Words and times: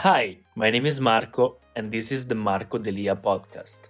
Hi, 0.00 0.36
my 0.54 0.68
name 0.68 0.84
is 0.84 1.00
Marco, 1.00 1.56
and 1.74 1.90
this 1.90 2.12
is 2.12 2.26
the 2.26 2.34
Marco 2.34 2.76
Delia 2.76 3.16
podcast. 3.16 3.88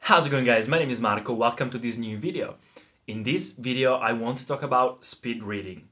How's 0.00 0.26
it 0.26 0.28
going, 0.28 0.44
guys? 0.44 0.68
My 0.68 0.78
name 0.78 0.90
is 0.90 1.00
Marco. 1.00 1.32
Welcome 1.32 1.70
to 1.70 1.78
this 1.78 1.96
new 1.96 2.18
video. 2.18 2.56
In 3.06 3.22
this 3.22 3.52
video, 3.52 3.94
I 3.94 4.12
want 4.12 4.36
to 4.38 4.46
talk 4.46 4.62
about 4.62 5.06
speed 5.06 5.42
reading. 5.42 5.88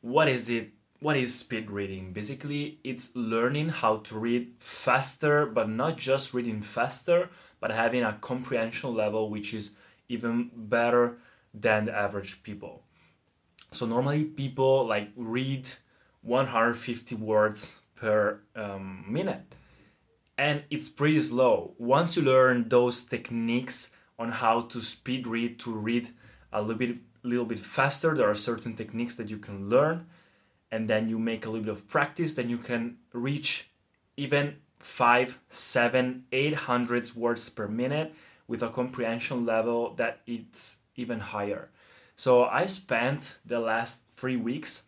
What 0.00 0.26
is 0.26 0.48
it? 0.48 0.70
What 1.00 1.18
is 1.18 1.38
speed 1.38 1.70
reading? 1.70 2.14
Basically, 2.14 2.78
it's 2.82 3.14
learning 3.14 3.68
how 3.68 3.98
to 4.08 4.18
read 4.18 4.54
faster, 4.60 5.44
but 5.44 5.68
not 5.68 5.98
just 5.98 6.32
reading 6.32 6.62
faster, 6.62 7.28
but 7.60 7.72
having 7.72 8.04
a 8.04 8.16
comprehension 8.22 8.94
level 8.94 9.28
which 9.28 9.52
is 9.52 9.72
even 10.08 10.50
better 10.56 11.18
than 11.52 11.84
the 11.84 11.94
average 11.94 12.42
people. 12.42 12.84
So 13.70 13.86
normally 13.86 14.24
people 14.24 14.86
like 14.86 15.10
read 15.16 15.68
150 16.22 17.14
words 17.16 17.80
per 17.96 18.40
um, 18.56 19.04
minute, 19.08 19.54
and 20.36 20.62
it's 20.70 20.88
pretty 20.88 21.20
slow. 21.20 21.74
Once 21.78 22.16
you 22.16 22.22
learn 22.22 22.68
those 22.68 23.04
techniques 23.04 23.94
on 24.18 24.32
how 24.32 24.62
to 24.62 24.80
speed 24.80 25.26
read 25.26 25.58
to 25.60 25.72
read 25.72 26.08
a 26.52 26.60
little 26.60 26.76
bit, 26.76 26.96
little 27.22 27.44
bit 27.44 27.58
faster, 27.58 28.14
there 28.14 28.30
are 28.30 28.34
certain 28.34 28.74
techniques 28.74 29.16
that 29.16 29.28
you 29.28 29.38
can 29.38 29.68
learn, 29.68 30.06
and 30.70 30.88
then 30.88 31.08
you 31.08 31.18
make 31.18 31.44
a 31.44 31.50
little 31.50 31.64
bit 31.64 31.72
of 31.72 31.88
practice, 31.88 32.34
then 32.34 32.48
you 32.48 32.58
can 32.58 32.96
reach 33.12 33.70
even 34.16 34.56
five, 34.78 35.38
seven, 35.48 36.24
eight 36.32 36.54
hundreds 36.54 37.14
words 37.14 37.48
per 37.48 37.68
minute 37.68 38.14
with 38.46 38.62
a 38.62 38.68
comprehension 38.68 39.44
level 39.44 39.94
that 39.94 40.20
it's 40.26 40.78
even 40.96 41.20
higher. 41.20 41.68
So 42.18 42.46
I 42.46 42.66
spent 42.66 43.38
the 43.46 43.60
last 43.60 44.02
three 44.16 44.34
weeks 44.34 44.82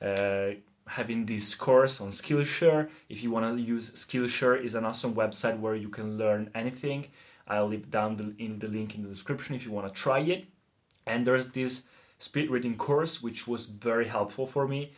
uh, 0.00 0.50
having 0.86 1.26
this 1.26 1.52
course 1.56 2.00
on 2.00 2.12
Skillshare. 2.12 2.88
If 3.08 3.24
you 3.24 3.32
want 3.32 3.56
to 3.56 3.60
use 3.60 3.90
Skillshare, 3.90 4.62
is 4.62 4.76
an 4.76 4.84
awesome 4.84 5.12
website 5.12 5.58
where 5.58 5.74
you 5.74 5.88
can 5.88 6.16
learn 6.16 6.48
anything. 6.54 7.08
I'll 7.48 7.66
leave 7.66 7.90
down 7.90 8.14
the, 8.14 8.32
in 8.38 8.60
the 8.60 8.68
link 8.68 8.94
in 8.94 9.02
the 9.02 9.08
description 9.08 9.56
if 9.56 9.66
you 9.66 9.72
want 9.72 9.88
to 9.88 10.00
try 10.00 10.20
it. 10.20 10.46
And 11.04 11.26
there's 11.26 11.48
this 11.48 11.82
speed 12.20 12.50
reading 12.50 12.76
course 12.76 13.20
which 13.20 13.48
was 13.48 13.66
very 13.66 14.06
helpful 14.06 14.46
for 14.46 14.68
me. 14.68 14.92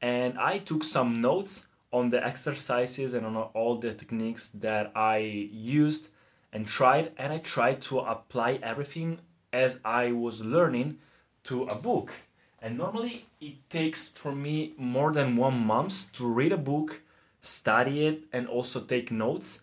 And 0.00 0.38
I 0.38 0.58
took 0.58 0.84
some 0.84 1.20
notes 1.20 1.66
on 1.92 2.10
the 2.10 2.24
exercises 2.24 3.14
and 3.14 3.26
on 3.26 3.36
all 3.36 3.78
the 3.78 3.94
techniques 3.94 4.48
that 4.50 4.92
I 4.94 5.18
used 5.18 6.06
and 6.52 6.68
tried. 6.68 7.10
And 7.18 7.32
I 7.32 7.38
tried 7.38 7.82
to 7.82 7.98
apply 7.98 8.60
everything 8.62 9.18
as 9.52 9.80
I 9.84 10.12
was 10.12 10.44
learning 10.44 10.98
to 11.44 11.64
a 11.64 11.74
book. 11.74 12.12
And 12.60 12.78
normally 12.78 13.26
it 13.40 13.68
takes 13.70 14.08
for 14.08 14.32
me 14.32 14.72
more 14.76 15.12
than 15.12 15.36
one 15.36 15.66
month 15.66 16.12
to 16.14 16.26
read 16.26 16.52
a 16.52 16.56
book, 16.56 17.02
study 17.40 18.06
it, 18.06 18.22
and 18.32 18.46
also 18.46 18.80
take 18.80 19.10
notes 19.10 19.62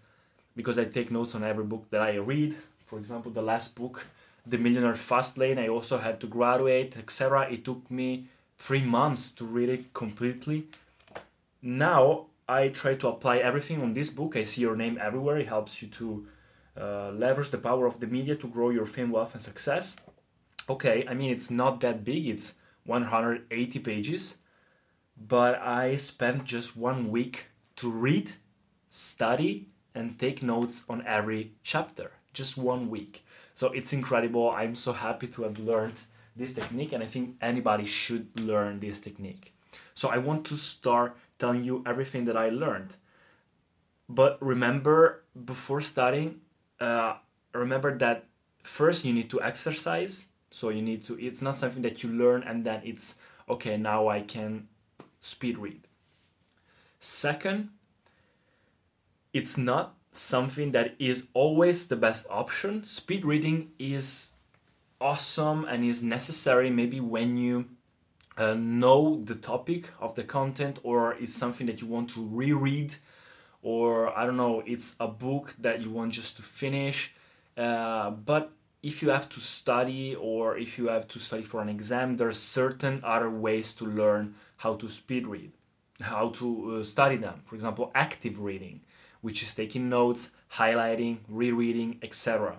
because 0.56 0.78
I 0.78 0.86
take 0.86 1.10
notes 1.10 1.36
on 1.36 1.44
every 1.44 1.64
book 1.64 1.86
that 1.92 2.02
I 2.02 2.16
read. 2.16 2.58
For 2.88 3.00
example, 3.00 3.32
the 3.32 3.42
last 3.42 3.76
book, 3.76 4.06
The 4.46 4.58
Millionaire 4.58 4.96
Fast 4.96 5.38
Lane, 5.38 5.58
I 5.58 5.70
also 5.70 5.98
had 5.98 6.20
to 6.20 6.28
graduate, 6.28 6.98
etc. 6.98 7.50
It 7.50 7.64
took 7.64 7.90
me 7.90 8.28
three 8.58 8.82
months 8.84 9.32
to 9.32 9.46
read 9.46 9.70
it 9.70 9.94
completely. 9.94 10.68
Now 11.62 12.26
I 12.50 12.68
try 12.68 12.96
to 12.96 13.08
apply 13.08 13.38
everything 13.38 13.82
on 13.82 13.94
this 13.94 14.10
book. 14.10 14.36
I 14.36 14.44
see 14.44 14.62
your 14.62 14.76
name 14.76 14.98
everywhere. 15.02 15.38
It 15.38 15.48
helps 15.48 15.82
you 15.82 15.88
to 15.88 16.28
uh, 16.78 17.12
leverage 17.12 17.52
the 17.52 17.58
power 17.58 17.86
of 17.86 18.02
the 18.02 18.08
media 18.08 18.36
to 18.36 18.48
grow 18.48 18.72
your 18.72 18.86
fame, 18.86 19.12
wealth, 19.12 19.34
and 19.34 19.42
success 19.42 19.96
okay, 20.70 21.06
I 21.08 21.14
mean, 21.14 21.32
it's 21.32 21.50
not 21.50 21.82
that 21.82 22.04
big, 22.04 22.28
it's 22.28 22.56
180 22.86 23.80
pages, 23.80 24.40
but 25.18 25.60
I 25.62 25.96
spent 25.96 26.46
just 26.46 26.78
one 26.78 27.10
week 27.10 27.48
to 27.78 27.90
read, 27.90 28.32
study, 28.90 29.70
and 29.96 30.18
take 30.18 30.44
notes 30.44 30.86
on 30.88 31.06
every 31.06 31.54
chapter. 31.64 32.12
Just 32.34 32.58
one 32.58 32.90
week. 32.90 33.26
So 33.56 33.68
it's 33.68 33.92
incredible. 33.92 34.50
I'm 34.52 34.76
so 34.76 34.94
happy 34.94 35.28
to 35.28 35.44
have 35.44 35.60
learned 35.60 35.96
this 36.36 36.54
technique, 36.54 36.94
and 36.94 37.04
I 37.04 37.08
think 37.08 37.36
anybody 37.42 37.84
should 37.84 38.40
learn 38.40 38.80
this 38.80 39.02
technique. 39.02 39.54
So 39.94 40.10
I 40.10 40.18
want 40.18 40.46
to 40.46 40.56
start 40.56 41.18
telling 41.38 41.64
you 41.64 41.84
everything 41.86 42.26
that 42.26 42.38
I 42.38 42.50
learned. 42.50 42.96
But 44.08 44.38
remember, 44.42 45.24
before 45.46 45.82
studying, 45.82 46.42
uh, 46.80 47.16
remember 47.54 47.98
that 47.98 48.26
first 48.64 49.04
you 49.04 49.14
need 49.14 49.30
to 49.32 49.42
exercise 49.42 50.28
so 50.52 50.70
you 50.70 50.82
need 50.82 51.04
to 51.06 51.20
it's 51.20 51.42
not 51.42 51.56
something 51.56 51.82
that 51.82 52.04
you 52.04 52.10
learn 52.10 52.44
and 52.44 52.66
then 52.66 52.82
it's 52.84 53.16
okay 53.50 53.78
now 53.78 54.08
i 54.08 54.22
can 54.22 54.68
speed 55.20 55.58
read. 55.58 55.82
Second 57.00 57.70
it's 59.34 59.58
not 59.58 59.96
something 60.12 60.72
that 60.72 60.96
is 60.98 61.28
always 61.34 61.88
the 61.88 61.96
best 61.96 62.26
option. 62.32 62.84
Speed 62.84 63.24
reading 63.24 63.70
is 63.78 64.34
awesome 65.00 65.66
and 65.66 65.84
is 65.84 66.04
necessary 66.04 66.70
maybe 66.70 67.00
when 67.00 67.38
you 67.38 67.66
uh, 68.38 68.54
know 68.54 69.22
the 69.24 69.36
topic 69.36 69.92
of 70.00 70.16
the 70.16 70.24
content 70.24 70.80
or 70.84 71.14
it's 71.16 71.34
something 71.34 71.68
that 71.68 71.80
you 71.82 71.88
want 71.88 72.10
to 72.10 72.26
reread 72.26 72.96
or 73.62 74.18
i 74.18 74.26
don't 74.26 74.36
know 74.36 74.62
it's 74.66 74.96
a 75.00 75.08
book 75.08 75.56
that 75.60 75.82
you 75.82 75.90
want 75.90 76.12
just 76.12 76.36
to 76.36 76.42
finish. 76.42 77.14
Uh, 77.58 78.10
but 78.12 78.52
if 78.82 79.02
you 79.02 79.10
have 79.10 79.28
to 79.30 79.40
study 79.40 80.16
or 80.16 80.58
if 80.58 80.78
you 80.78 80.88
have 80.88 81.08
to 81.10 81.20
study 81.20 81.44
for 81.44 81.62
an 81.62 81.70
exam, 81.70 82.18
there 82.18 82.30
are 82.30 82.34
certain 82.34 83.02
other 83.04 83.30
ways 83.30 83.74
to 83.74 83.86
learn 83.86 84.36
how 84.58 84.76
to 84.76 84.88
speed 84.88 85.28
read, 85.28 85.52
how 86.00 86.30
to 86.30 86.78
uh, 86.78 86.84
study 86.84 87.18
them. 87.18 87.42
For 87.46 87.56
example, 87.56 87.92
active 87.94 88.40
reading, 88.40 88.82
which 89.22 89.44
is 89.44 89.54
taking 89.54 89.90
notes, 89.90 90.32
highlighting, 90.54 91.18
rereading, 91.28 92.00
etc. 92.02 92.58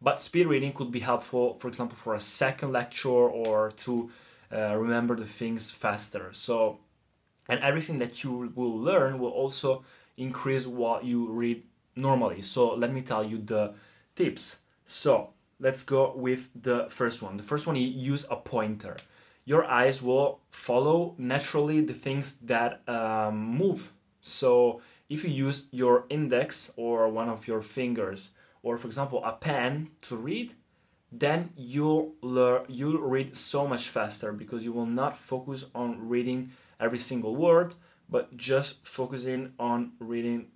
But 0.00 0.20
speed 0.20 0.46
reading 0.46 0.72
could 0.72 0.92
be 0.92 1.00
helpful, 1.00 1.54
for 1.54 1.68
example, 1.68 1.96
for 1.96 2.14
a 2.14 2.20
second 2.20 2.72
lecture 2.72 3.08
or 3.08 3.70
to 3.70 4.10
uh, 4.52 4.76
remember 4.76 5.16
the 5.16 5.24
things 5.24 5.70
faster. 5.70 6.30
So, 6.32 6.80
and 7.48 7.60
everything 7.60 7.98
that 8.00 8.22
you 8.22 8.52
will 8.54 8.76
learn 8.76 9.18
will 9.18 9.30
also 9.30 9.84
increase 10.18 10.66
what 10.66 11.04
you 11.04 11.30
read 11.30 11.62
normally. 11.96 12.42
So, 12.42 12.74
let 12.74 12.92
me 12.92 13.00
tell 13.00 13.24
you 13.24 13.38
the 13.38 13.74
tips. 14.14 14.58
So, 14.84 15.30
let's 15.62 15.84
go 15.84 16.12
with 16.14 16.48
the 16.60 16.86
first 16.90 17.22
one. 17.22 17.36
The 17.36 17.44
first 17.44 17.66
one, 17.66 17.76
you 17.76 17.86
use 17.86 18.26
a 18.28 18.36
pointer. 18.36 18.96
Your 19.44 19.64
eyes 19.64 20.02
will 20.02 20.40
follow 20.50 21.14
naturally 21.18 21.80
the 21.80 21.94
things 21.94 22.34
that 22.40 22.86
um, 22.88 23.36
move. 23.56 23.92
So 24.20 24.82
if 25.08 25.24
you 25.24 25.30
use 25.30 25.68
your 25.70 26.04
index 26.10 26.72
or 26.76 27.08
one 27.08 27.28
of 27.28 27.46
your 27.46 27.62
fingers, 27.62 28.30
or 28.62 28.76
for 28.76 28.86
example 28.86 29.24
a 29.24 29.32
pen 29.32 29.90
to 30.02 30.16
read, 30.16 30.54
then 31.10 31.50
you'll 31.56 32.14
learn 32.22 32.64
you'll 32.68 32.98
read 32.98 33.36
so 33.36 33.66
much 33.66 33.88
faster 33.88 34.32
because 34.32 34.64
you 34.64 34.72
will 34.72 34.86
not 34.86 35.16
focus 35.16 35.66
on 35.74 36.08
reading 36.08 36.52
every 36.80 36.98
single 36.98 37.34
word, 37.36 37.74
but 38.08 38.36
just 38.36 38.86
focusing 38.86 39.52
on 39.58 39.92
reading 39.98 40.46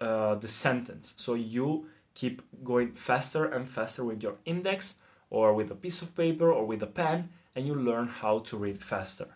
uh, 0.00 0.34
the 0.36 0.48
sentence. 0.48 1.14
So 1.18 1.34
you 1.34 1.86
keep 2.16 2.42
going 2.64 2.92
faster 2.92 3.44
and 3.44 3.68
faster 3.68 4.02
with 4.04 4.22
your 4.22 4.36
index 4.44 4.98
or 5.30 5.54
with 5.54 5.70
a 5.70 5.74
piece 5.74 6.02
of 6.02 6.16
paper 6.16 6.50
or 6.50 6.66
with 6.66 6.82
a 6.82 6.86
pen 6.86 7.28
and 7.54 7.66
you 7.66 7.74
learn 7.74 8.08
how 8.08 8.40
to 8.40 8.56
read 8.56 8.82
faster. 8.82 9.28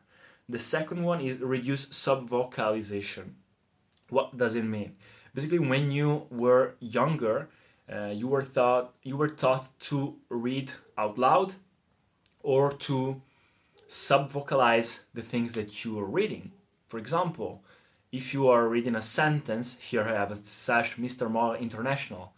The 0.48 0.58
second 0.58 1.04
one 1.04 1.20
is 1.20 1.38
reduce 1.38 1.86
subvocalization. 1.86 3.34
What 4.08 4.36
does 4.36 4.56
it 4.56 4.64
mean? 4.64 4.96
Basically, 5.34 5.60
when 5.60 5.92
you 5.92 6.26
were 6.30 6.74
younger, 6.80 7.48
uh, 7.92 8.06
you 8.06 8.26
were 8.26 8.42
taught 8.42 8.94
you 9.04 9.16
were 9.16 9.28
taught 9.28 9.68
to 9.88 10.16
read 10.28 10.72
out 10.98 11.18
loud 11.18 11.54
or 12.42 12.72
to 12.72 13.22
subvocalize 13.88 15.00
the 15.14 15.22
things 15.22 15.52
that 15.52 15.84
you 15.84 15.98
are 16.00 16.04
reading. 16.04 16.50
For 16.88 16.98
example, 16.98 17.62
if 18.10 18.34
you 18.34 18.48
are 18.48 18.68
reading 18.68 18.96
a 18.96 19.02
sentence, 19.02 19.78
here 19.78 20.02
I 20.02 20.14
have 20.14 20.32
a 20.32 20.36
slash 20.36 20.96
Mr. 20.96 21.30
Mall 21.30 21.54
International 21.54 22.32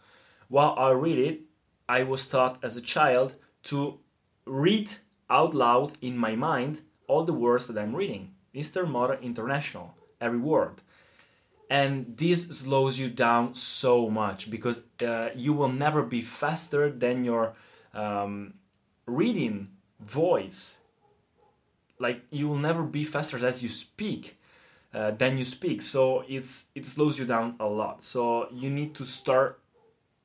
while 0.49 0.75
I 0.77 0.91
read 0.91 1.19
it, 1.19 1.41
I 1.87 2.03
was 2.03 2.27
taught 2.27 2.59
as 2.63 2.77
a 2.77 2.81
child 2.81 3.35
to 3.63 3.99
read 4.45 4.91
out 5.29 5.53
loud 5.53 5.93
in 6.01 6.17
my 6.17 6.35
mind 6.35 6.81
all 7.07 7.23
the 7.23 7.33
words 7.33 7.67
that 7.67 7.77
I'm 7.77 7.95
reading. 7.95 8.31
Mr. 8.55 8.87
Modern 8.87 9.19
International, 9.21 9.95
every 10.21 10.37
word. 10.39 10.81
And 11.69 12.15
this 12.17 12.47
slows 12.59 12.99
you 12.99 13.09
down 13.09 13.55
so 13.55 14.09
much 14.09 14.51
because 14.51 14.81
uh, 15.03 15.29
you 15.35 15.53
will 15.53 15.71
never 15.71 16.03
be 16.03 16.21
faster 16.21 16.91
than 16.91 17.23
your 17.23 17.53
um, 17.93 18.53
reading 19.07 19.69
voice. 19.99 20.77
Like 21.97 22.21
you 22.29 22.47
will 22.47 22.57
never 22.57 22.83
be 22.83 23.03
faster 23.03 23.43
as 23.45 23.63
you 23.63 23.69
speak 23.69 24.37
uh, 24.93 25.11
than 25.11 25.37
you 25.37 25.45
speak. 25.45 25.81
So 25.81 26.23
it's 26.27 26.65
it 26.75 26.85
slows 26.85 27.17
you 27.17 27.25
down 27.25 27.55
a 27.59 27.65
lot. 27.65 28.03
So 28.03 28.47
you 28.51 28.69
need 28.69 28.93
to 28.95 29.05
start 29.05 29.59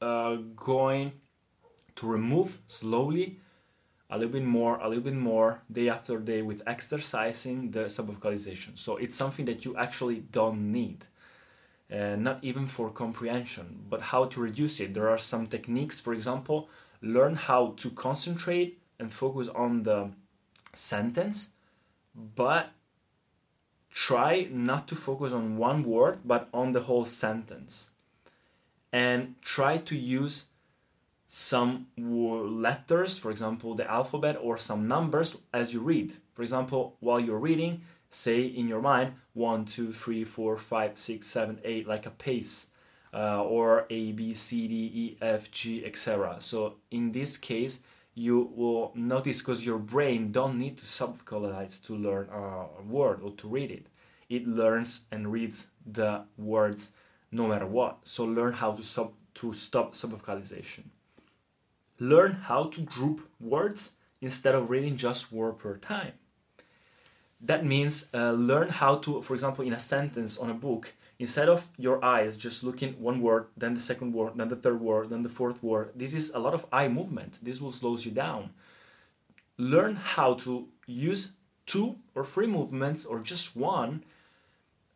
uh, 0.01 0.37
going 0.57 1.13
to 1.97 2.07
remove 2.07 2.59
slowly 2.67 3.41
a 4.11 4.17
little 4.17 4.33
bit 4.33 4.45
more, 4.45 4.79
a 4.79 4.89
little 4.89 5.05
bit 5.05 5.15
more 5.15 5.61
day 5.71 5.89
after 5.89 6.19
day 6.19 6.41
with 6.43 6.63
exercising 6.67 7.71
the 7.73 7.85
subvocalization. 7.85 8.79
So 8.79 8.97
it's 8.97 9.17
something 9.17 9.45
that 9.47 9.65
you 9.65 9.77
actually 9.77 10.21
don't 10.33 10.73
need. 10.73 11.05
Uh, 11.91 12.17
not 12.17 12.39
even 12.43 12.67
for 12.67 12.91
comprehension, 12.91 13.85
but 13.89 14.03
how 14.03 14.27
to 14.27 14.41
reduce 14.41 14.79
it. 14.79 14.93
There 14.93 15.09
are 15.09 15.19
some 15.19 15.47
techniques, 15.47 15.99
for 15.99 16.13
example, 16.13 16.69
learn 17.01 17.35
how 17.35 17.75
to 17.79 17.91
concentrate 17.91 18.79
and 18.99 19.13
focus 19.13 19.49
on 19.49 19.85
the 19.85 20.11
sentence, 20.75 21.55
but 22.15 22.71
try 23.91 24.49
not 24.51 24.87
to 24.89 24.95
focus 24.95 25.33
on 25.33 25.57
one 25.57 25.83
word, 25.83 26.19
but 26.25 26.49
on 26.53 26.73
the 26.73 26.81
whole 26.81 27.07
sentence. 27.07 27.91
And 28.93 29.35
try 29.43 29.79
to 29.79 29.97
use 29.97 30.47
some 31.27 31.89
letters, 31.97 33.19
for 33.19 33.31
example, 33.31 33.75
the 33.75 33.89
alphabet, 33.91 34.39
or 34.41 34.57
some 34.57 34.89
numbers 34.89 35.37
as 35.53 35.75
you 35.75 35.81
read. 35.81 36.15
For 36.35 36.43
example, 36.43 36.97
while 37.01 37.21
you're 37.21 37.39
reading, 37.39 37.83
say 38.11 38.43
in 38.43 38.67
your 38.67 38.81
mind 38.81 39.13
one, 39.35 39.67
two, 39.67 39.93
three, 39.93 40.25
four, 40.25 40.57
five, 40.57 40.97
six, 40.97 41.27
seven, 41.27 41.59
eight, 41.65 41.87
like 41.87 42.07
a 42.07 42.11
pace, 42.11 42.69
uh, 43.13 43.43
or 43.43 43.87
A, 43.91 44.13
B, 44.13 44.35
C, 44.35 44.69
D, 44.69 44.75
E, 44.75 45.17
F, 45.21 45.51
G, 45.51 45.85
etc. 45.85 46.37
So 46.41 46.77
in 46.91 47.13
this 47.13 47.37
case, 47.37 47.81
you 48.15 48.51
will 48.57 48.93
notice 48.95 49.41
because 49.41 49.65
your 49.65 49.79
brain 49.79 50.33
don't 50.33 50.59
need 50.59 50.77
to 50.79 50.85
subvocalize 50.85 51.85
to 51.87 51.95
learn 51.95 52.29
a 52.31 52.83
word 52.83 53.21
or 53.23 53.33
to 53.33 53.49
read 53.49 53.71
it. 53.71 53.87
It 54.29 54.47
learns 54.47 55.05
and 55.13 55.31
reads 55.31 55.69
the 55.87 56.25
words 56.37 56.93
no 57.31 57.47
matter 57.47 57.67
what. 57.67 57.99
So 58.05 58.25
learn 58.25 58.53
how 58.55 58.73
to 58.73 58.83
sub 58.83 59.13
to 59.35 59.53
stop 59.53 59.95
subvocalization 59.95 60.85
learn 61.99 62.33
how 62.33 62.65
to 62.65 62.81
group 62.83 63.29
words 63.41 63.93
instead 64.21 64.55
of 64.55 64.71
reading 64.71 64.97
just 64.97 65.33
word 65.33 65.59
per 65.59 65.77
time. 65.77 66.13
That 67.41 67.65
means 67.65 68.11
uh, 68.13 68.33
learn 68.33 68.69
how 68.69 68.97
to, 68.97 69.23
for 69.23 69.35
example, 69.35 69.65
in 69.65 69.73
a 69.73 69.79
sentence 69.79 70.39
on 70.39 70.51
a 70.51 70.55
book, 70.55 70.95
instead 71.19 71.49
of 71.49 71.69
your 71.77 72.05
eyes 72.05 72.37
just 72.37 72.65
looking 72.65 72.95
one 73.01 73.21
word, 73.21 73.47
then 73.57 73.75
the 73.75 73.81
second 73.81 74.13
word, 74.13 74.33
then 74.37 74.49
the 74.49 74.57
third 74.57 74.81
word, 74.81 75.11
then 75.11 75.23
the 75.23 75.29
fourth 75.29 75.63
word, 75.63 75.93
this 75.95 76.15
is 76.15 76.31
a 76.35 76.39
lot 76.39 76.55
of 76.55 76.67
eye 76.73 76.89
movement. 76.89 77.39
This 77.43 77.61
will 77.61 77.71
slow 77.71 77.97
you 77.97 78.11
down. 78.11 78.51
Learn 79.57 79.97
how 79.97 80.35
to 80.35 80.69
use 80.87 81.33
two 81.67 81.97
or 82.15 82.25
three 82.25 82.47
movements 82.47 83.05
or 83.05 83.21
just 83.21 83.57
one 83.57 84.05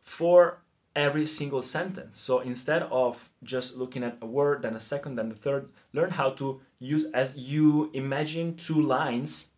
for 0.01 0.59
every 0.95 1.25
single 1.25 1.61
sentence. 1.61 2.19
So 2.19 2.39
instead 2.39 2.83
of 2.83 3.29
just 3.43 3.77
looking 3.77 4.03
at 4.03 4.17
a 4.21 4.25
word, 4.25 4.61
then 4.61 4.75
a 4.75 4.79
second, 4.79 5.15
then 5.15 5.29
the 5.29 5.35
third, 5.35 5.69
learn 5.93 6.11
how 6.11 6.31
to 6.31 6.61
use 6.79 7.05
as 7.13 7.35
you 7.35 7.89
imagine 7.93 8.55
two 8.55 8.81
lines 8.81 9.49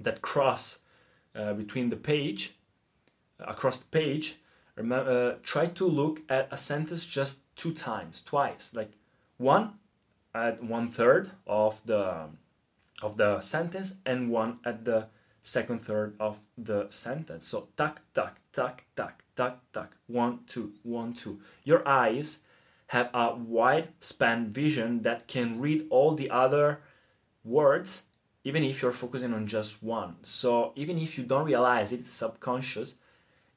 that 0.00 0.22
cross 0.22 0.80
uh, 1.34 1.52
between 1.54 1.88
the 1.88 1.96
page, 1.96 2.56
across 3.38 3.78
the 3.78 3.86
page. 3.86 4.36
Remember, 4.76 5.10
uh, 5.10 5.38
try 5.42 5.66
to 5.66 5.86
look 5.86 6.20
at 6.28 6.48
a 6.50 6.56
sentence 6.56 7.04
just 7.04 7.54
two 7.56 7.72
times, 7.72 8.22
twice, 8.22 8.74
like 8.74 8.92
one 9.36 9.74
at 10.34 10.62
one 10.64 10.88
third 10.88 11.30
of 11.46 11.82
the 11.84 12.28
of 13.02 13.16
the 13.16 13.40
sentence 13.40 13.94
and 14.06 14.30
one 14.30 14.58
at 14.64 14.84
the 14.84 15.08
second 15.42 15.84
third 15.84 16.14
of 16.20 16.40
the 16.56 16.86
sentence. 16.90 17.46
So 17.46 17.68
tuck, 17.76 18.00
tuck, 18.14 18.38
tuck, 18.52 18.84
tuck, 18.94 19.21
tuck, 19.36 19.60
tuck, 19.72 19.96
one, 20.06 20.40
two, 20.46 20.72
one, 20.82 21.12
two. 21.12 21.40
Your 21.64 21.86
eyes 21.86 22.40
have 22.88 23.10
a 23.14 23.34
wide 23.34 23.88
span 24.00 24.52
vision 24.52 25.02
that 25.02 25.26
can 25.26 25.60
read 25.60 25.86
all 25.90 26.14
the 26.14 26.30
other 26.30 26.80
words 27.44 28.04
even 28.44 28.64
if 28.64 28.82
you're 28.82 28.92
focusing 28.92 29.32
on 29.32 29.46
just 29.46 29.82
one. 29.82 30.16
So 30.22 30.72
even 30.74 30.98
if 30.98 31.16
you 31.16 31.24
don't 31.24 31.44
realize 31.44 31.92
it's 31.92 32.10
subconscious, 32.10 32.96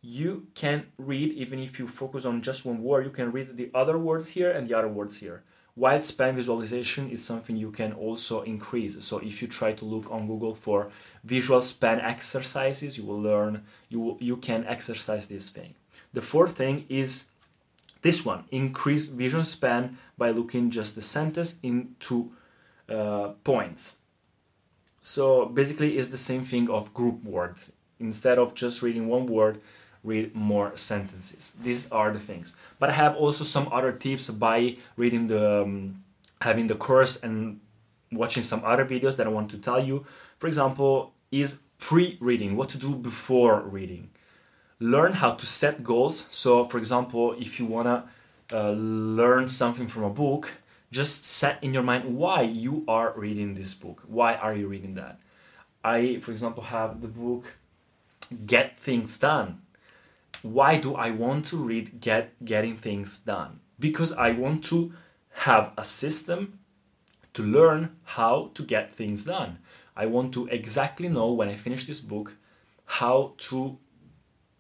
you 0.01 0.48
can 0.54 0.86
read 0.98 1.33
even 1.33 1.60
if 1.60 1.80
you 1.80 1.88
focus 1.88 2.25
on 2.25 2.42
just 2.42 2.66
one 2.66 2.83
word, 2.83 3.06
you 3.06 3.12
can 3.12 3.31
read 3.31 3.57
the 3.57 3.71
other 3.74 3.98
words 3.98 4.30
here 4.30 4.51
and 4.51 4.68
the 4.68 4.78
other 4.78 4.88
words 4.88 5.18
here. 5.18 5.44
Wide 5.77 6.06
span 6.06 6.36
visualization 6.36 7.10
is 7.10 7.22
something 7.22 7.57
you 7.57 7.72
can 7.72 7.92
also 7.92 8.42
increase. 8.44 9.04
So 9.04 9.19
if 9.19 9.42
you 9.42 9.48
try 9.50 9.74
to 9.74 9.83
look 9.83 10.10
on 10.10 10.25
Google 10.25 10.56
for 10.56 10.89
visual 11.24 11.62
span 11.62 12.00
exercises, 12.00 12.98
you 12.98 13.04
will 13.04 13.22
learn 13.22 13.63
you 13.89 14.00
will, 14.00 14.18
you 14.22 14.38
can 14.38 14.66
exercise 14.66 15.27
this 15.27 15.50
thing. 15.50 15.75
The 16.13 16.22
fourth 16.22 16.54
thing 16.54 16.86
is 16.88 17.30
this 18.01 18.24
one: 18.25 18.45
increase 18.51 19.07
vision 19.07 19.44
span 19.44 19.98
by 20.18 20.30
looking 20.30 20.72
just 20.72 20.95
the 20.95 21.01
sentence 21.01 21.60
into 21.62 22.31
uh, 22.88 23.30
points. 23.44 23.98
So 25.01 25.45
basically, 25.45 25.98
it's 25.98 26.07
the 26.07 26.18
same 26.18 26.44
thing 26.44 26.69
of 26.69 26.94
group 26.94 27.24
words. 27.24 27.74
Instead 28.00 28.39
of 28.39 28.56
just 28.56 28.81
reading 28.81 29.07
one 29.07 29.25
word, 29.25 29.60
read 30.06 30.36
more 30.36 30.78
sentences. 30.78 31.56
These 31.62 31.92
are 31.92 32.12
the 32.12 32.19
things. 32.19 32.56
But 32.80 32.90
I 32.90 32.94
have 32.94 33.16
also 33.16 33.44
some 33.44 33.68
other 33.72 33.92
tips 33.92 34.30
by 34.30 34.78
reading 34.96 35.28
the 35.28 35.63
um, 35.63 36.04
having 36.42 36.68
the 36.68 36.75
course 36.75 37.22
and 37.24 37.60
watching 38.12 38.44
some 38.44 38.62
other 38.63 38.86
videos 38.86 39.18
that 39.18 39.28
I 39.28 39.30
want 39.30 39.50
to 39.52 39.57
tell 39.57 39.84
you. 39.84 40.06
For 40.38 40.48
example, 40.48 41.13
is 41.31 41.62
pre-reading, 41.80 42.56
what 42.56 42.69
to 42.69 42.78
do 42.78 42.96
before 42.96 43.62
reading. 43.62 44.10
Learn 44.80 45.13
how 45.13 45.31
to 45.31 45.46
set 45.46 45.84
goals. 45.84 46.28
So, 46.30 46.66
for 46.66 46.78
example, 46.78 47.34
if 47.40 47.60
you 47.60 47.66
wanna 47.66 48.06
uh, 48.52 48.72
learn 48.72 49.50
something 49.50 49.88
from 49.88 50.04
a 50.04 50.10
book, 50.10 50.54
just 50.92 51.25
set 51.25 51.62
in 51.63 51.74
your 51.74 51.84
mind 51.84 52.16
why 52.16 52.42
you 52.42 52.84
are 52.88 53.13
reading 53.16 53.56
this 53.56 53.74
book. 53.74 54.04
Why 54.07 54.36
are 54.36 54.56
you 54.56 54.68
reading 54.68 54.94
that? 54.96 55.19
I, 55.84 56.19
for 56.19 56.31
example, 56.31 56.63
have 56.63 57.02
the 57.02 57.07
book 57.07 57.56
Get 58.46 58.78
Things 58.78 59.18
Done 59.18 59.62
why 60.45 60.77
do 60.77 60.94
I 60.94 61.09
want 61.09 61.45
to 61.45 61.57
read 61.57 61.99
Get 61.99 62.45
Getting 62.45 62.78
Things 62.78 63.18
Done? 63.18 63.61
Because 63.80 64.14
I 64.14 64.30
want 64.31 64.64
to 64.66 64.94
have 65.31 65.73
a 65.75 65.83
system 65.83 66.59
to 67.33 67.42
learn 67.44 67.95
how 68.04 68.52
to 68.54 68.64
get 68.64 68.94
things 68.94 69.25
done. 69.25 69.57
I 69.95 70.06
want 70.06 70.33
to 70.35 70.45
exactly 70.47 71.09
know 71.09 71.31
when 71.31 71.49
I 71.49 71.56
finish 71.56 71.87
this 71.87 71.99
book 71.99 72.37
how 72.85 73.33
to 73.49 73.80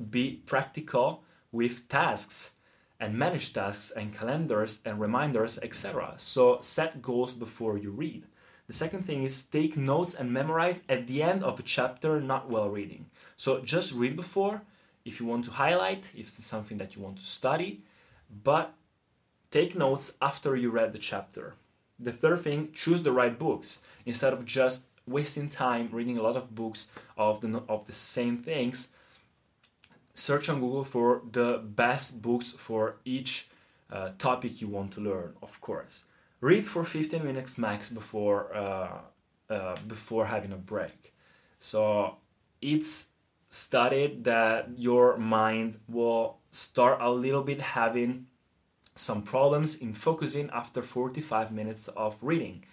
be 0.09 0.41
practical 0.47 1.23
with 1.51 1.87
tasks 1.87 2.51
and 2.99 3.13
manage 3.13 3.53
tasks 3.53 3.91
and 3.91 4.13
calendars 4.13 4.79
and 4.85 4.99
reminders, 4.99 5.59
etc. 5.59 6.15
So 6.17 6.59
set 6.61 7.01
goals 7.01 7.33
before 7.33 7.77
you 7.77 7.91
read. 7.91 8.25
The 8.67 8.73
second 8.73 9.05
thing 9.05 9.23
is 9.23 9.45
take 9.45 9.77
notes 9.77 10.15
and 10.15 10.33
memorize 10.33 10.83
at 10.89 11.05
the 11.05 11.21
end 11.21 11.43
of 11.43 11.59
a 11.59 11.63
chapter 11.63 12.19
not 12.19 12.49
while 12.49 12.69
reading. 12.69 13.05
So 13.37 13.61
just 13.61 13.93
read 13.93 14.15
before 14.15 14.63
if 15.05 15.19
you 15.19 15.25
want 15.25 15.45
to 15.45 15.51
highlight, 15.51 16.11
if 16.15 16.27
it's 16.27 16.43
something 16.43 16.77
that 16.79 16.95
you 16.95 17.01
want 17.01 17.17
to 17.17 17.23
study, 17.23 17.81
but 18.43 18.73
take 19.51 19.75
notes 19.75 20.13
after 20.21 20.55
you 20.55 20.71
read 20.71 20.91
the 20.91 20.99
chapter. 20.99 21.53
The 21.99 22.11
third 22.11 22.41
thing, 22.41 22.71
choose 22.73 23.03
the 23.03 23.11
right 23.11 23.37
books 23.37 23.79
instead 24.05 24.33
of 24.33 24.45
just 24.45 24.87
wasting 25.07 25.49
time 25.49 25.89
reading 25.91 26.17
a 26.17 26.21
lot 26.21 26.35
of 26.35 26.55
books 26.55 26.89
of 27.15 27.41
the 27.41 27.61
of 27.69 27.85
the 27.85 27.93
same 27.93 28.37
things. 28.37 28.91
Search 30.13 30.49
on 30.49 30.59
Google 30.59 30.83
for 30.83 31.21
the 31.31 31.61
best 31.63 32.21
books 32.21 32.51
for 32.51 32.95
each 33.05 33.47
uh, 33.91 34.09
topic 34.17 34.61
you 34.61 34.67
want 34.67 34.91
to 34.93 35.01
learn. 35.01 35.33
Of 35.41 35.61
course, 35.61 36.05
read 36.41 36.65
for 36.65 36.83
15 36.83 37.23
minutes 37.23 37.57
max 37.57 37.89
before 37.89 38.53
uh, 38.55 38.97
uh, 39.49 39.75
before 39.87 40.25
having 40.25 40.51
a 40.51 40.57
break. 40.57 41.13
So 41.59 42.17
it's 42.61 43.07
studied 43.55 44.25
that 44.25 44.67
your 44.75 45.15
mind 45.17 45.79
will 45.87 46.37
start 46.51 46.99
a 47.01 47.09
little 47.09 47.41
bit 47.41 47.61
having 47.61 48.27
some 48.95 49.21
problems 49.21 49.75
in 49.75 49.93
focusing 49.93 50.49
after 50.53 50.81
45 50.81 51.51
minutes 51.53 51.87
of 51.89 52.17
reading. 52.21 52.65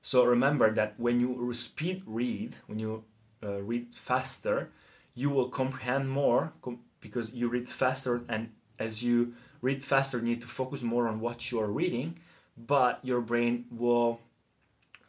So 0.00 0.24
remember 0.24 0.72
that 0.72 0.94
when 0.98 1.20
you 1.20 1.52
speed 1.52 2.02
read, 2.06 2.56
when 2.66 2.78
you 2.78 3.04
uh, 3.42 3.60
read 3.60 3.94
faster, 3.94 4.70
you 5.14 5.28
will 5.28 5.48
comprehend 5.48 6.08
more 6.08 6.52
com- 6.62 6.80
because 7.00 7.34
you 7.34 7.48
read 7.48 7.68
faster 7.68 8.22
and 8.28 8.52
as 8.78 9.02
you 9.02 9.34
read 9.60 9.82
faster 9.82 10.18
you 10.18 10.24
need 10.24 10.40
to 10.40 10.48
focus 10.48 10.82
more 10.82 11.08
on 11.08 11.20
what 11.20 11.52
you 11.52 11.60
are 11.60 11.70
reading, 11.70 12.18
but 12.56 13.00
your 13.02 13.20
brain 13.20 13.66
will 13.70 14.20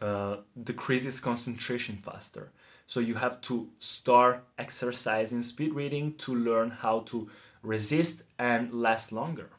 uh, 0.01 0.37
decrease 0.61 1.05
its 1.05 1.21
concentration 1.21 1.95
faster. 1.95 2.51
So 2.85 2.99
you 2.99 3.15
have 3.15 3.41
to 3.41 3.69
start 3.79 4.43
exercising 4.57 5.41
speed 5.41 5.73
reading 5.73 6.15
to 6.19 6.35
learn 6.35 6.69
how 6.69 7.01
to 7.07 7.29
resist 7.61 8.23
and 8.37 8.73
last 8.73 9.11
longer. 9.11 9.49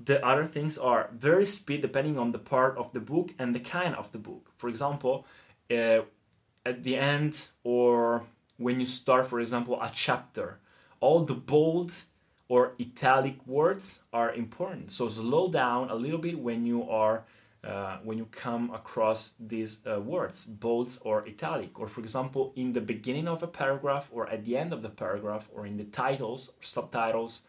The 0.00 0.24
other 0.26 0.44
things 0.44 0.76
are 0.76 1.08
very 1.12 1.46
speed 1.46 1.80
depending 1.80 2.18
on 2.18 2.32
the 2.32 2.38
part 2.38 2.76
of 2.76 2.92
the 2.92 3.00
book 3.00 3.32
and 3.38 3.54
the 3.54 3.60
kind 3.60 3.94
of 3.94 4.10
the 4.12 4.18
book. 4.18 4.50
For 4.56 4.68
example, 4.68 5.26
uh, 5.70 6.00
at 6.66 6.82
the 6.82 6.96
end 6.96 7.48
or 7.62 8.24
when 8.56 8.80
you 8.80 8.86
start, 8.86 9.26
for 9.26 9.40
example, 9.40 9.80
a 9.80 9.90
chapter, 9.94 10.58
all 11.00 11.24
the 11.24 11.34
bold 11.34 11.92
or 12.48 12.72
italic 12.80 13.46
words 13.46 14.02
are 14.12 14.32
important. 14.34 14.90
So 14.92 15.08
slow 15.08 15.48
down 15.50 15.90
a 15.90 15.94
little 15.94 16.18
bit 16.18 16.38
when 16.38 16.66
you 16.66 16.88
are 16.88 17.24
uh, 17.66 17.98
when 18.02 18.18
you 18.18 18.26
come 18.26 18.70
across 18.74 19.34
these 19.40 19.86
uh, 19.86 19.98
words, 20.00 20.44
bolds 20.44 20.98
or 20.98 21.26
italic, 21.26 21.80
or 21.80 21.88
for 21.88 22.00
example, 22.00 22.52
in 22.56 22.72
the 22.72 22.80
beginning 22.80 23.26
of 23.26 23.42
a 23.42 23.46
paragraph 23.46 24.08
or 24.12 24.28
at 24.28 24.44
the 24.44 24.56
end 24.56 24.72
of 24.72 24.82
the 24.82 24.88
paragraph 24.88 25.48
or 25.54 25.66
in 25.66 25.78
the 25.78 25.84
titles, 25.84 26.52
subtitles, 26.60 27.42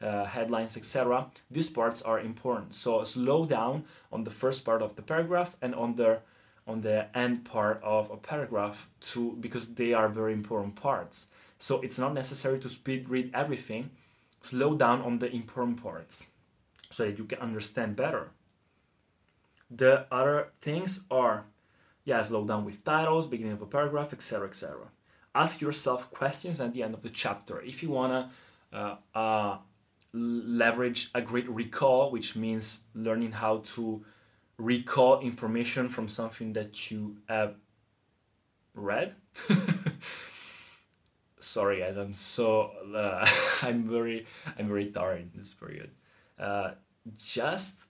uh, 0.00 0.24
headlines, 0.24 0.76
etc. 0.76 1.26
These 1.50 1.70
parts 1.70 2.02
are 2.02 2.20
important. 2.20 2.72
So 2.74 3.02
slow 3.04 3.46
down 3.46 3.84
on 4.12 4.24
the 4.24 4.30
first 4.30 4.64
part 4.64 4.80
of 4.80 4.96
the 4.96 5.02
paragraph 5.02 5.56
and 5.60 5.74
on 5.74 5.96
the 5.96 6.20
on 6.66 6.82
the 6.82 7.06
end 7.16 7.44
part 7.44 7.80
of 7.82 8.10
a 8.10 8.16
paragraph 8.16 8.88
to 9.00 9.36
because 9.40 9.74
they 9.74 9.92
are 9.92 10.08
very 10.08 10.32
important 10.32 10.76
parts. 10.76 11.28
So 11.58 11.80
it's 11.80 11.98
not 11.98 12.14
necessary 12.14 12.58
to 12.60 12.68
speed 12.68 13.08
read 13.08 13.30
everything. 13.34 13.90
Slow 14.40 14.76
down 14.76 15.02
on 15.02 15.18
the 15.18 15.30
important 15.34 15.82
parts 15.82 16.28
so 16.90 17.04
that 17.04 17.18
you 17.18 17.24
can 17.24 17.38
understand 17.40 17.96
better. 17.96 18.30
The 19.70 20.06
other 20.10 20.48
things 20.60 21.06
are 21.10 21.44
yeah, 22.08 22.22
slow 22.22 22.46
down 22.46 22.64
with 22.64 22.82
titles, 22.84 23.26
beginning 23.26 23.52
of 23.52 23.60
a 23.60 23.66
paragraph, 23.66 24.14
etc. 24.14 24.48
etc. 24.48 24.76
Ask 25.34 25.60
yourself 25.60 26.10
questions 26.10 26.58
at 26.58 26.72
the 26.72 26.82
end 26.82 26.94
of 26.94 27.02
the 27.02 27.10
chapter. 27.10 27.60
If 27.60 27.82
you 27.82 27.90
wanna 27.90 28.30
uh, 28.72 28.96
uh, 29.14 29.58
leverage 30.14 31.10
a 31.14 31.20
great 31.20 31.48
recall, 31.50 32.10
which 32.10 32.34
means 32.34 32.84
learning 32.94 33.32
how 33.32 33.58
to 33.74 34.04
recall 34.56 35.20
information 35.20 35.90
from 35.90 36.08
something 36.08 36.54
that 36.54 36.90
you 36.90 37.18
have 37.28 37.56
read. 38.74 39.14
Sorry, 41.40 41.80
guys, 41.80 41.96
I'm 41.96 42.14
so 42.14 42.72
uh, 42.96 43.28
I'm 43.62 43.86
very 43.86 44.26
I'm 44.58 44.68
very 44.68 44.86
tired 44.86 45.20
in 45.20 45.30
this 45.34 45.52
period. 45.52 45.90
Uh, 46.38 46.72
just 47.16 47.84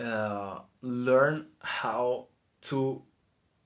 uh, 0.00 0.60
learn 0.82 1.46
how 1.60 2.26
to 2.62 3.02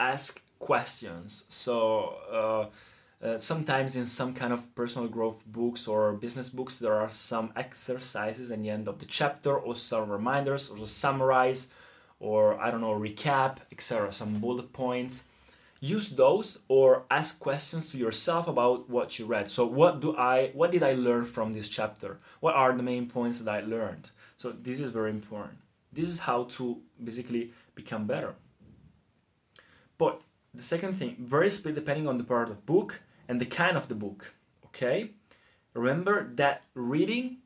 ask 0.00 0.42
questions. 0.58 1.44
So 1.48 2.16
uh, 2.32 3.24
uh, 3.24 3.38
sometimes 3.38 3.96
in 3.96 4.06
some 4.06 4.34
kind 4.34 4.52
of 4.52 4.74
personal 4.74 5.08
growth 5.08 5.44
books 5.46 5.86
or 5.86 6.12
business 6.12 6.50
books, 6.50 6.78
there 6.78 6.94
are 6.94 7.10
some 7.10 7.52
exercises 7.56 8.50
at 8.50 8.60
the 8.60 8.70
end 8.70 8.88
of 8.88 8.98
the 8.98 9.06
chapter 9.06 9.56
or 9.56 9.74
some 9.74 10.10
reminders 10.10 10.70
or 10.70 10.86
summarize 10.86 11.70
or 12.20 12.58
I 12.60 12.70
don't 12.70 12.80
know, 12.80 12.98
recap, 12.98 13.58
etc. 13.72 14.12
Some 14.12 14.40
bullet 14.40 14.72
points. 14.72 15.24
Use 15.80 16.10
those 16.10 16.60
or 16.68 17.04
ask 17.10 17.38
questions 17.38 17.90
to 17.90 17.98
yourself 17.98 18.48
about 18.48 18.88
what 18.88 19.18
you 19.18 19.26
read. 19.26 19.50
So 19.50 19.66
what 19.66 20.00
do 20.00 20.16
I 20.16 20.50
what 20.54 20.70
did 20.70 20.82
I 20.82 20.94
learn 20.94 21.26
from 21.26 21.52
this 21.52 21.68
chapter? 21.68 22.18
What 22.40 22.54
are 22.54 22.74
the 22.74 22.82
main 22.82 23.06
points 23.08 23.38
that 23.40 23.54
I 23.54 23.60
learned? 23.60 24.10
So 24.38 24.50
this 24.50 24.80
is 24.80 24.88
very 24.88 25.10
important. 25.10 25.58
This 25.94 26.08
is 26.08 26.20
how 26.20 26.44
to 26.56 26.80
basically 27.02 27.52
become 27.74 28.06
better. 28.06 28.34
But 29.96 30.22
the 30.52 30.62
second 30.62 30.94
thing, 30.94 31.16
very 31.18 31.50
split 31.50 31.74
depending 31.74 32.08
on 32.08 32.18
the 32.18 32.24
part 32.24 32.50
of 32.50 32.66
book 32.66 33.02
and 33.28 33.40
the 33.40 33.46
kind 33.46 33.76
of 33.76 33.88
the 33.88 33.94
book. 33.94 34.34
Okay? 34.66 35.10
Remember 35.72 36.30
that 36.34 36.62
reading, 36.74 37.38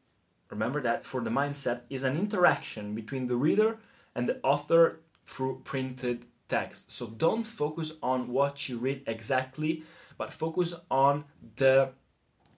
remember 0.51 0.81
that 0.83 1.03
for 1.03 1.21
the 1.21 1.31
mindset, 1.31 1.83
is 1.89 2.05
an 2.05 2.17
interaction 2.17 2.95
between 2.95 3.27
the 3.27 3.37
reader 3.37 3.79
and 4.15 4.27
the 4.27 4.41
author 4.43 5.01
through 5.27 5.61
printed 5.65 6.25
text. 6.49 6.91
So 6.91 7.07
don't 7.07 7.45
focus 7.45 7.93
on 8.03 8.29
what 8.29 8.69
you 8.69 8.79
read 8.79 9.03
exactly, 9.07 9.83
but 10.17 10.33
focus 10.33 10.75
on 10.91 11.25
the 11.57 11.91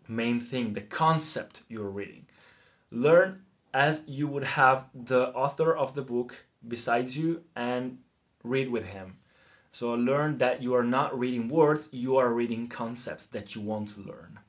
main 0.09 0.41
thing, 0.41 0.73
the 0.73 0.81
concept 0.81 1.63
you're 1.69 1.91
reading. 1.91 2.27
Learn 2.91 3.43
as 3.73 4.03
you 4.07 4.27
would 4.27 4.45
have 4.45 4.87
the 4.95 5.29
author 5.29 5.75
of 5.77 5.95
the 5.95 6.03
book 6.03 6.47
besides 6.67 7.17
you 7.17 7.43
and 7.55 7.99
read 8.43 8.71
with 8.71 8.87
him. 8.87 9.17
So 9.73 9.93
learn 9.95 10.39
that 10.39 10.63
you 10.63 10.75
are 10.75 10.85
not 10.85 11.17
reading 11.17 11.49
words, 11.49 11.89
you 11.93 12.17
are 12.17 12.33
reading 12.33 12.67
concepts 12.67 13.27
that 13.27 13.55
you 13.55 13.61
want 13.61 13.89
to 13.95 14.01
learn. 14.01 14.41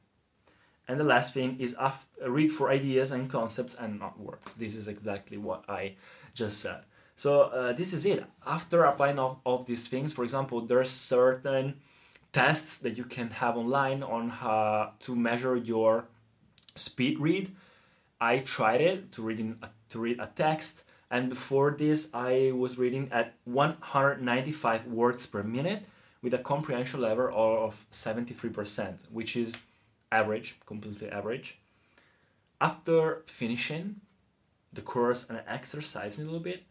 And 0.88 1.00
the 1.00 1.04
last 1.06 1.34
thing 1.34 1.58
is 1.60 1.76
after, 1.80 2.30
read 2.30 2.50
for 2.50 2.70
ideas 2.70 3.12
and 3.12 3.30
concepts 3.30 3.76
and 3.76 4.00
not 4.00 4.20
words. 4.20 4.56
This 4.56 4.76
is 4.76 4.88
exactly 4.88 5.38
what 5.38 5.64
I 5.70 5.96
just 6.34 6.60
said. 6.60 6.82
So 7.16 7.44
uh, 7.44 7.74
this 7.74 7.94
is 7.94 8.06
it. 8.06 8.26
After 8.46 8.84
applying 8.84 9.20
all 9.20 9.42
of 9.46 9.68
these 9.68 9.88
things, 9.88 10.12
for 10.12 10.24
example, 10.24 10.62
there 10.62 10.80
are 10.80 10.86
certain 10.86 11.76
tests 12.34 12.80
that 12.80 12.98
you 12.98 13.04
can 13.04 13.30
have 13.30 13.58
online 13.58 14.02
on 14.02 14.30
how 14.30 14.94
to 15.02 15.16
measure 15.16 15.56
your 15.56 16.06
speed 16.76 17.20
read. 17.20 17.52
I 18.22 18.40
tried 18.40 18.82
it 18.82 19.12
to 19.14 19.24
read 19.24 19.40
a, 19.62 19.70
to 19.90 20.00
read 20.00 20.20
a 20.20 20.30
text 20.36 20.84
and 21.10 21.28
before 21.28 21.72
this 21.72 22.10
I 22.14 22.54
was 22.56 22.78
reading 22.78 23.10
at 23.12 23.34
195 23.44 24.88
words 24.88 25.26
per 25.26 25.44
minute 25.44 25.84
with 26.22 26.34
a 26.34 26.38
comprehension 26.38 27.02
level 27.02 27.30
of 27.34 27.86
73%, 27.92 28.98
which 29.12 29.36
is 29.36 29.56
average, 30.12 30.58
completely 30.66 31.10
average. 31.10 31.60
After 32.62 33.24
finishing 33.26 34.02
the 34.72 34.82
course 34.82 35.30
and 35.30 35.42
exercising 35.48 36.24
a 36.24 36.28
little 36.28 36.40
bit, 36.40 36.64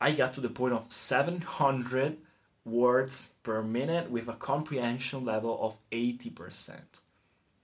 I 0.00 0.12
got 0.12 0.32
to 0.34 0.40
the 0.40 0.48
point 0.48 0.74
of 0.74 0.92
700 0.92 2.18
words 2.64 3.32
per 3.42 3.62
minute 3.62 4.10
with 4.10 4.28
a 4.28 4.34
comprehension 4.34 5.24
level 5.24 5.58
of 5.60 5.76
80%. 5.90 6.80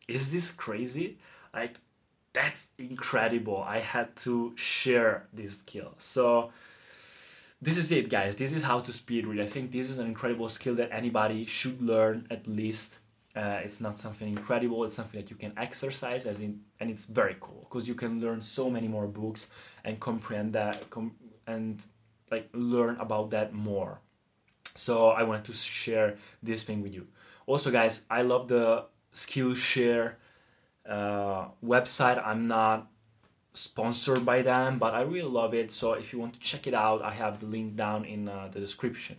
Is 0.08 0.32
this 0.32 0.50
crazy? 0.50 1.18
Like 1.54 1.76
that's 2.36 2.68
incredible. 2.78 3.62
I 3.62 3.78
had 3.78 4.14
to 4.16 4.52
share 4.56 5.26
this 5.32 5.60
skill. 5.60 5.94
So 5.96 6.50
this 7.62 7.78
is 7.78 7.90
it, 7.90 8.10
guys. 8.10 8.36
This 8.36 8.52
is 8.52 8.62
how 8.62 8.80
to 8.80 8.92
speed 8.92 9.26
read. 9.26 9.40
I 9.40 9.46
think 9.46 9.72
this 9.72 9.88
is 9.88 9.96
an 9.96 10.06
incredible 10.06 10.50
skill 10.50 10.74
that 10.74 10.90
anybody 10.92 11.46
should 11.46 11.80
learn 11.80 12.26
at 12.30 12.46
least. 12.46 12.96
Uh, 13.34 13.60
it's 13.64 13.80
not 13.80 13.98
something 13.98 14.28
incredible. 14.28 14.84
It's 14.84 14.96
something 14.96 15.18
that 15.18 15.30
you 15.30 15.36
can 15.36 15.54
exercise, 15.56 16.26
as 16.26 16.42
in, 16.42 16.60
and 16.78 16.90
it's 16.90 17.06
very 17.06 17.36
cool 17.40 17.66
because 17.70 17.88
you 17.88 17.94
can 17.94 18.20
learn 18.20 18.42
so 18.42 18.68
many 18.68 18.86
more 18.86 19.06
books 19.06 19.48
and 19.82 19.98
comprehend 19.98 20.52
that 20.52 20.90
com- 20.90 21.16
and 21.46 21.82
like 22.30 22.50
learn 22.52 22.98
about 23.00 23.30
that 23.30 23.54
more. 23.54 24.00
So 24.74 25.08
I 25.08 25.22
wanted 25.22 25.46
to 25.46 25.54
share 25.54 26.16
this 26.42 26.64
thing 26.64 26.82
with 26.82 26.92
you. 26.92 27.06
Also, 27.46 27.70
guys, 27.70 28.04
I 28.10 28.20
love 28.20 28.48
the 28.48 28.84
Skillshare 29.14 30.16
uh, 30.88 31.48
website. 31.64 32.24
I'm 32.24 32.46
not 32.46 32.88
sponsored 33.54 34.24
by 34.24 34.42
them, 34.42 34.78
but 34.78 34.94
I 34.94 35.02
really 35.02 35.28
love 35.28 35.54
it. 35.54 35.72
So 35.72 35.94
if 35.94 36.12
you 36.12 36.18
want 36.18 36.34
to 36.34 36.40
check 36.40 36.66
it 36.66 36.74
out, 36.74 37.02
I 37.02 37.12
have 37.12 37.40
the 37.40 37.46
link 37.46 37.76
down 37.76 38.04
in 38.04 38.28
uh, 38.28 38.48
the 38.52 38.60
description. 38.60 39.16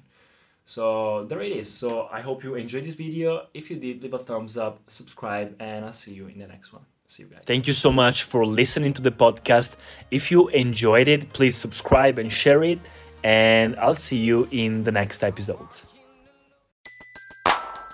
So 0.66 1.26
there 1.26 1.42
it 1.42 1.52
is. 1.52 1.72
So 1.72 2.08
I 2.12 2.22
hope 2.22 2.44
you 2.44 2.56
enjoyed 2.56 2.84
this 2.84 2.96
video. 2.96 3.48
If 3.54 3.72
you 3.72 3.78
did, 3.78 4.04
leave 4.04 4.14
a 4.14 4.20
thumbs 4.20 4.58
up, 4.58 4.80
subscribe, 4.88 5.56
and 5.60 5.86
I'll 5.86 5.94
see 5.94 6.14
you 6.14 6.28
in 6.28 6.40
the 6.40 6.48
next 6.48 6.74
one. 6.74 6.84
See 7.08 7.24
you 7.24 7.30
guys. 7.30 7.44
Thank 7.46 7.68
you 7.68 7.74
so 7.74 7.92
much 7.92 8.24
for 8.24 8.46
listening 8.46 8.92
to 8.94 9.02
the 9.02 9.12
podcast. 9.12 9.78
If 10.12 10.30
you 10.30 10.50
enjoyed 10.50 11.08
it, 11.08 11.32
please 11.32 11.56
subscribe 11.56 12.20
and 12.20 12.32
share 12.32 12.64
it. 12.64 12.80
And 13.24 13.78
I'll 13.78 13.96
see 13.96 14.18
you 14.18 14.48
in 14.52 14.84
the 14.84 14.92
next 14.92 15.24
episodes. 15.24 15.88